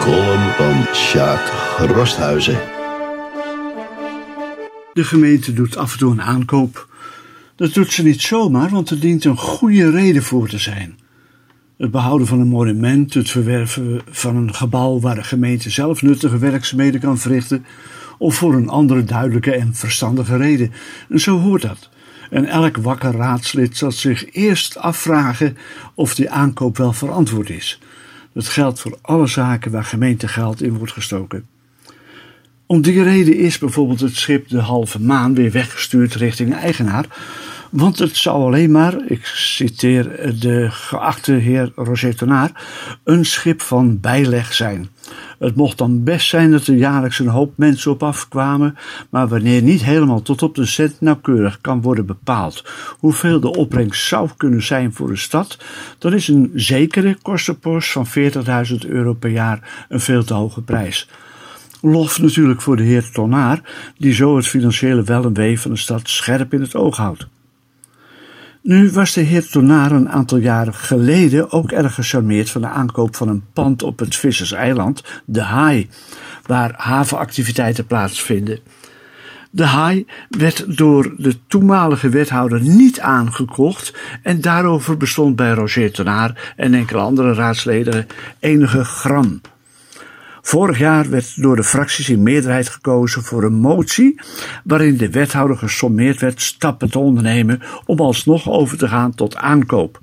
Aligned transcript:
column 0.00 0.50
van 0.56 0.94
Sjaak 0.94 1.52
Rosthuizen. 1.78 2.58
De 4.92 5.04
gemeente 5.04 5.52
doet 5.52 5.76
af 5.76 5.92
en 5.92 5.98
toe 5.98 6.12
een 6.12 6.22
aankoop. 6.22 6.88
Dat 7.56 7.74
doet 7.74 7.92
ze 7.92 8.02
niet 8.02 8.20
zomaar, 8.20 8.70
want 8.70 8.90
er 8.90 9.00
dient 9.00 9.24
een 9.24 9.36
goede 9.36 9.90
reden 9.90 10.22
voor 10.22 10.48
te 10.48 10.58
zijn. 10.58 10.98
Het 11.76 11.90
behouden 11.90 12.26
van 12.26 12.40
een 12.40 12.48
monument, 12.48 13.14
het 13.14 13.30
verwerven 13.30 14.00
van 14.10 14.36
een 14.36 14.54
gebouw 14.54 15.00
waar 15.00 15.14
de 15.14 15.24
gemeente 15.24 15.70
zelf 15.70 16.02
nuttige 16.02 16.38
werkzaamheden 16.38 17.00
kan 17.00 17.18
verrichten, 17.18 17.64
of 18.18 18.34
voor 18.34 18.54
een 18.54 18.68
andere 18.68 19.04
duidelijke 19.04 19.54
en 19.54 19.74
verstandige 19.74 20.36
reden. 20.36 20.72
En 21.08 21.20
zo 21.20 21.38
hoort 21.38 21.62
dat. 21.62 21.90
En 22.30 22.44
elk 22.44 22.76
wakker 22.76 23.12
raadslid 23.12 23.76
zal 23.76 23.92
zich 23.92 24.32
eerst 24.32 24.78
afvragen 24.78 25.56
of 25.94 26.14
die 26.14 26.30
aankoop 26.30 26.76
wel 26.76 26.92
verantwoord 26.92 27.50
is. 27.50 27.80
Dat 28.34 28.48
geldt 28.48 28.80
voor 28.80 28.98
alle 29.00 29.26
zaken 29.26 29.70
waar 29.70 29.84
gemeentegeld 29.84 30.62
in 30.62 30.76
wordt 30.78 30.92
gestoken. 30.92 31.46
Om 32.66 32.82
die 32.82 33.02
reden 33.02 33.36
is 33.36 33.58
bijvoorbeeld 33.58 34.00
het 34.00 34.16
schip 34.16 34.48
de 34.48 34.60
halve 34.60 35.00
maan 35.00 35.34
weer 35.34 35.50
weggestuurd 35.50 36.14
richting 36.14 36.54
eigenaar. 36.54 37.06
Want 37.74 37.98
het 37.98 38.16
zou 38.16 38.42
alleen 38.42 38.70
maar, 38.70 38.94
ik 39.06 39.26
citeer 39.26 40.34
de 40.40 40.66
geachte 40.70 41.32
heer 41.32 41.72
Roger 41.74 42.16
Tonaar, 42.16 42.64
een 43.04 43.24
schip 43.24 43.62
van 43.62 44.00
bijleg 44.00 44.52
zijn. 44.52 44.88
Het 45.38 45.56
mocht 45.56 45.78
dan 45.78 46.04
best 46.04 46.28
zijn 46.28 46.50
dat 46.50 46.66
er 46.66 46.74
jaarlijks 46.74 47.18
een 47.18 47.28
hoop 47.28 47.52
mensen 47.56 47.90
op 47.90 48.02
afkwamen, 48.02 48.76
maar 49.10 49.28
wanneer 49.28 49.62
niet 49.62 49.84
helemaal 49.84 50.22
tot 50.22 50.42
op 50.42 50.54
de 50.54 50.66
cent 50.66 51.00
nauwkeurig 51.00 51.60
kan 51.60 51.82
worden 51.82 52.06
bepaald 52.06 52.64
hoeveel 52.98 53.40
de 53.40 53.56
opbrengst 53.56 54.06
zou 54.06 54.28
kunnen 54.36 54.62
zijn 54.62 54.92
voor 54.92 55.08
de 55.08 55.16
stad, 55.16 55.58
dan 55.98 56.12
is 56.12 56.28
een 56.28 56.50
zekere 56.54 57.16
kostenpost 57.22 57.92
van 57.92 58.06
40.000 58.06 58.88
euro 58.88 59.12
per 59.12 59.30
jaar 59.30 59.86
een 59.88 60.00
veel 60.00 60.24
te 60.24 60.34
hoge 60.34 60.62
prijs. 60.62 61.08
Lof 61.80 62.20
natuurlijk 62.20 62.62
voor 62.62 62.76
de 62.76 62.82
heer 62.82 63.10
Tonaar, 63.10 63.60
die 63.98 64.14
zo 64.14 64.36
het 64.36 64.46
financiële 64.46 65.02
wel 65.02 65.24
en 65.24 65.34
wee 65.34 65.60
van 65.60 65.70
de 65.70 65.76
stad 65.76 66.08
scherp 66.08 66.52
in 66.52 66.60
het 66.60 66.74
oog 66.74 66.96
houdt. 66.96 67.26
Nu 68.64 68.90
was 68.90 69.12
de 69.12 69.20
heer 69.20 69.48
Tonaar 69.48 69.92
een 69.92 70.10
aantal 70.10 70.38
jaren 70.38 70.74
geleden 70.74 71.50
ook 71.52 71.72
erg 71.72 71.94
gecharmeerd 71.94 72.50
van 72.50 72.60
de 72.60 72.66
aankoop 72.66 73.16
van 73.16 73.28
een 73.28 73.44
pand 73.52 73.82
op 73.82 73.98
het 73.98 74.16
Visserseiland, 74.16 75.02
de 75.24 75.42
Haai, 75.42 75.88
waar 76.46 76.74
havenactiviteiten 76.76 77.86
plaatsvinden. 77.86 78.58
De 79.50 79.64
Haai 79.64 80.06
werd 80.28 80.76
door 80.76 81.14
de 81.16 81.46
toenmalige 81.46 82.08
wethouder 82.08 82.60
niet 82.60 83.00
aangekocht 83.00 83.94
en 84.22 84.40
daarover 84.40 84.96
bestond 84.96 85.36
bij 85.36 85.52
Roger 85.52 85.92
Tonaar 85.92 86.54
en 86.56 86.74
enkele 86.74 87.00
andere 87.00 87.34
raadsleden 87.34 88.06
enige 88.38 88.84
gram. 88.84 89.40
Vorig 90.46 90.78
jaar 90.78 91.10
werd 91.10 91.42
door 91.42 91.56
de 91.56 91.64
fracties 91.64 92.08
in 92.08 92.22
meerderheid 92.22 92.68
gekozen 92.68 93.22
voor 93.22 93.44
een 93.44 93.54
motie 93.54 94.20
waarin 94.64 94.96
de 94.96 95.10
wethouder 95.10 95.56
gesommeerd 95.56 96.20
werd 96.20 96.42
stappen 96.42 96.90
te 96.90 96.98
ondernemen 96.98 97.60
om 97.84 98.00
alsnog 98.00 98.50
over 98.50 98.78
te 98.78 98.88
gaan 98.88 99.14
tot 99.14 99.36
aankoop. 99.36 99.98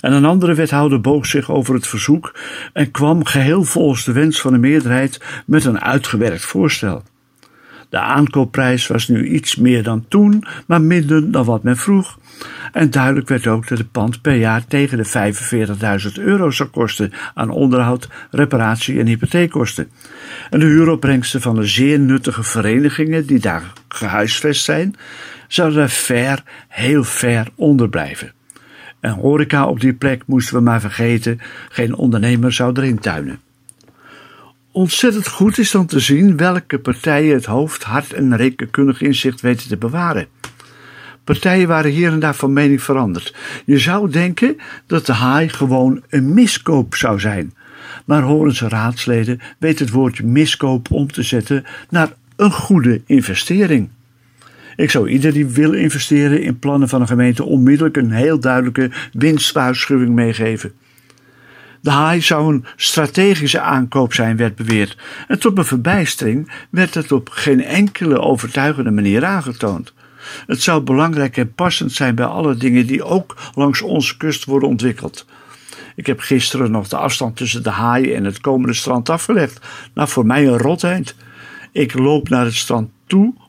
En 0.00 0.12
een 0.12 0.24
andere 0.24 0.54
wethouder 0.54 1.00
boog 1.00 1.26
zich 1.26 1.50
over 1.50 1.74
het 1.74 1.86
verzoek 1.86 2.38
en 2.72 2.90
kwam 2.90 3.24
geheel 3.24 3.64
volgens 3.64 4.04
de 4.04 4.12
wens 4.12 4.40
van 4.40 4.52
de 4.52 4.58
meerderheid 4.58 5.20
met 5.46 5.64
een 5.64 5.80
uitgewerkt 5.80 6.44
voorstel. 6.44 7.02
De 7.92 7.98
aankoopprijs 7.98 8.86
was 8.86 9.08
nu 9.08 9.28
iets 9.28 9.56
meer 9.56 9.82
dan 9.82 10.04
toen, 10.08 10.44
maar 10.66 10.80
minder 10.80 11.30
dan 11.30 11.44
wat 11.44 11.62
men 11.62 11.76
vroeg. 11.76 12.18
En 12.72 12.90
duidelijk 12.90 13.28
werd 13.28 13.46
ook 13.46 13.68
dat 13.68 13.78
het 13.78 13.90
pand 13.90 14.20
per 14.20 14.34
jaar 14.34 14.66
tegen 14.66 14.98
de 14.98 15.32
45.000 16.16 16.22
euro 16.22 16.50
zou 16.50 16.68
kosten 16.68 17.12
aan 17.34 17.50
onderhoud, 17.50 18.08
reparatie 18.30 18.98
en 18.98 19.06
hypotheekkosten. 19.06 19.88
En 20.50 20.60
de 20.60 20.66
huuropbrengsten 20.66 21.40
van 21.40 21.54
de 21.54 21.66
zeer 21.66 21.98
nuttige 21.98 22.42
verenigingen 22.42 23.26
die 23.26 23.40
daar 23.40 23.72
gehuisvest 23.88 24.64
zijn, 24.64 24.94
zouden 25.48 25.78
daar 25.78 25.90
ver, 25.90 26.42
heel 26.68 27.04
ver 27.04 27.48
onder 27.54 27.88
blijven. 27.88 28.32
En 29.00 29.12
horeca 29.12 29.66
op 29.66 29.80
die 29.80 29.94
plek 29.94 30.22
moesten 30.26 30.54
we 30.54 30.60
maar 30.60 30.80
vergeten, 30.80 31.40
geen 31.68 31.94
ondernemer 31.94 32.52
zou 32.52 32.72
erin 32.76 32.98
tuinen. 32.98 33.40
Ontzettend 34.74 35.28
goed 35.28 35.58
is 35.58 35.70
dan 35.70 35.86
te 35.86 36.00
zien 36.00 36.36
welke 36.36 36.78
partijen 36.78 37.34
het 37.34 37.44
hoofd, 37.44 37.82
hart 37.82 38.12
en 38.12 38.36
rekenkundig 38.36 39.00
inzicht 39.00 39.40
weten 39.40 39.68
te 39.68 39.76
bewaren. 39.76 40.26
Partijen 41.24 41.68
waren 41.68 41.90
hier 41.90 42.12
en 42.12 42.18
daar 42.18 42.34
van 42.34 42.52
mening 42.52 42.82
veranderd. 42.82 43.34
Je 43.64 43.78
zou 43.78 44.10
denken 44.10 44.56
dat 44.86 45.06
de 45.06 45.12
haai 45.12 45.48
gewoon 45.48 46.02
een 46.08 46.34
miskoop 46.34 46.94
zou 46.94 47.20
zijn. 47.20 47.54
Maar 48.04 48.22
Horense 48.22 48.68
raadsleden 48.68 49.40
weten 49.58 49.84
het 49.84 49.94
woordje 49.94 50.24
miskoop 50.24 50.90
om 50.90 51.12
te 51.12 51.22
zetten 51.22 51.64
naar 51.90 52.12
een 52.36 52.52
goede 52.52 53.02
investering. 53.06 53.88
Ik 54.76 54.90
zou 54.90 55.08
ieder 55.08 55.32
die 55.32 55.46
wil 55.46 55.72
investeren 55.72 56.42
in 56.42 56.58
plannen 56.58 56.88
van 56.88 57.00
een 57.00 57.06
gemeente 57.06 57.44
onmiddellijk 57.44 57.96
een 57.96 58.10
heel 58.10 58.40
duidelijke 58.40 58.90
winstwaarschuwing 59.12 60.14
meegeven. 60.14 60.72
De 61.82 61.90
haai 61.90 62.20
zou 62.20 62.54
een 62.54 62.64
strategische 62.76 63.60
aankoop 63.60 64.14
zijn, 64.14 64.36
werd 64.36 64.56
beweerd. 64.56 64.96
En 65.28 65.38
tot 65.38 65.54
mijn 65.54 65.66
verbijstering 65.66 66.52
werd 66.70 66.94
het 66.94 67.12
op 67.12 67.28
geen 67.28 67.64
enkele 67.64 68.18
overtuigende 68.18 68.90
manier 68.90 69.24
aangetoond. 69.24 69.92
Het 70.46 70.62
zou 70.62 70.82
belangrijk 70.82 71.36
en 71.36 71.54
passend 71.54 71.92
zijn 71.92 72.14
bij 72.14 72.24
alle 72.24 72.54
dingen 72.54 72.86
die 72.86 73.04
ook 73.04 73.36
langs 73.54 73.82
onze 73.82 74.16
kust 74.16 74.44
worden 74.44 74.68
ontwikkeld. 74.68 75.26
Ik 75.96 76.06
heb 76.06 76.20
gisteren 76.20 76.70
nog 76.70 76.88
de 76.88 76.96
afstand 76.96 77.36
tussen 77.36 77.62
de 77.62 77.70
haai 77.70 78.14
en 78.14 78.24
het 78.24 78.40
komende 78.40 78.74
strand 78.74 79.08
afgelegd. 79.08 79.66
Nou, 79.94 80.08
voor 80.08 80.26
mij 80.26 80.46
een 80.46 80.58
rotheid. 80.58 81.14
Ik 81.72 81.94
loop 81.94 82.28
naar 82.28 82.44
het 82.44 82.54
strand 82.54 82.90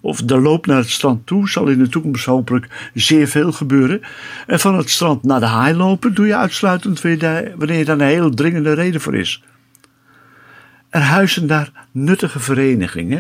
of 0.02 0.22
de 0.22 0.40
loop 0.40 0.66
naar 0.66 0.78
het 0.78 0.90
strand 0.90 1.26
toe 1.26 1.50
zal 1.50 1.68
in 1.68 1.78
de 1.78 1.90
toekomst 1.90 2.26
hopelijk 2.26 2.90
zeer 2.94 3.28
veel 3.28 3.52
gebeuren. 3.52 4.02
En 4.48 4.60
van 4.60 4.78
het 4.78 4.90
strand 4.90 5.24
naar 5.24 5.40
de 5.40 5.46
haai 5.46 5.76
lopen 5.76 6.14
doe 6.14 6.28
je 6.28 6.36
uitsluitend 6.36 7.02
wanneer 7.02 7.86
daar 7.86 8.00
een 8.00 8.08
heel 8.08 8.30
dringende 8.30 8.74
reden 8.74 9.02
voor 9.02 9.16
is. 9.16 9.44
Er 10.90 11.02
huizen 11.02 11.48
daar 11.48 11.72
nuttige 11.92 12.40
verenigingen 12.40 13.20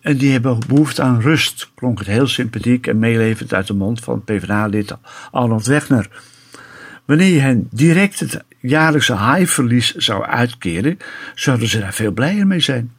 en 0.00 0.16
die 0.16 0.32
hebben 0.32 0.58
behoefte 0.68 1.02
aan 1.02 1.20
rust, 1.20 1.70
klonk 1.74 1.98
het 1.98 2.08
heel 2.08 2.26
sympathiek 2.26 2.86
en 2.86 2.98
meelevend 2.98 3.54
uit 3.54 3.66
de 3.66 3.74
mond 3.74 4.00
van 4.00 4.24
PvdA-lid 4.24 4.96
Arnold 5.30 5.66
Wegner. 5.66 6.08
Wanneer 7.04 7.34
je 7.34 7.40
hen 7.40 7.68
direct 7.70 8.20
het 8.20 8.44
jaarlijkse 8.60 9.12
haaiverlies 9.12 9.94
zou 9.94 10.24
uitkeren, 10.24 10.98
zouden 11.34 11.68
ze 11.68 11.78
daar 11.78 11.94
veel 11.94 12.12
blijer 12.12 12.46
mee 12.46 12.60
zijn. 12.60 12.92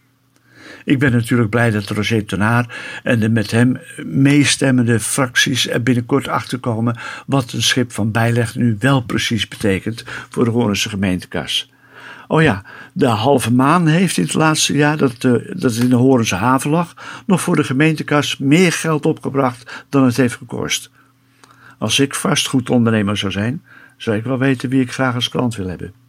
Ik 0.85 0.99
ben 0.99 1.11
natuurlijk 1.11 1.49
blij 1.49 1.71
dat 1.71 1.89
Roger 1.89 2.25
Tonaar 2.25 2.75
en 3.03 3.19
de 3.19 3.29
met 3.29 3.51
hem 3.51 3.79
meestemmende 4.05 4.99
fracties 4.99 5.69
er 5.69 5.83
binnenkort 5.83 6.27
achter 6.27 6.59
komen 6.59 6.99
wat 7.25 7.51
een 7.51 7.61
schip 7.61 7.91
van 7.91 8.11
bijleg 8.11 8.55
nu 8.55 8.75
wel 8.79 9.01
precies 9.01 9.47
betekent 9.47 10.03
voor 10.29 10.43
de 10.43 10.51
Hoornse 10.51 10.89
gemeentekas. 10.89 11.71
Oh 12.27 12.41
ja, 12.41 12.63
de 12.93 13.07
halve 13.07 13.53
maan 13.53 13.87
heeft 13.87 14.17
in 14.17 14.23
het 14.23 14.33
laatste 14.33 14.73
jaar 14.73 14.97
dat, 14.97 15.11
eh, 15.11 15.31
dat 15.31 15.61
het 15.61 15.77
in 15.77 15.89
de 15.89 15.95
Horense 15.95 16.35
haven 16.35 16.69
lag, 16.69 16.93
nog 17.25 17.41
voor 17.41 17.55
de 17.55 17.63
gemeentekas 17.63 18.37
meer 18.37 18.71
geld 18.71 19.05
opgebracht 19.05 19.85
dan 19.89 20.03
het 20.05 20.17
heeft 20.17 20.35
gekost. 20.35 20.89
Als 21.77 21.99
ik 21.99 22.15
vastgoedondernemer 22.15 23.17
zou 23.17 23.31
zijn, 23.31 23.63
zou 23.97 24.17
ik 24.17 24.23
wel 24.23 24.37
weten 24.37 24.69
wie 24.69 24.81
ik 24.81 24.91
graag 24.91 25.15
als 25.15 25.29
klant 25.29 25.55
wil 25.55 25.67
hebben. 25.67 26.00